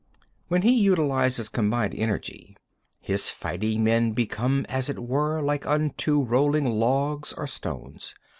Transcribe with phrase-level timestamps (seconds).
[0.47, 0.47] 22.
[0.47, 2.57] When he utilises combined energy,
[3.01, 8.15] his fighting men become as it were like unto rolling logs or stones.